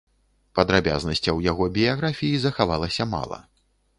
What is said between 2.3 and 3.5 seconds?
захавалася мала.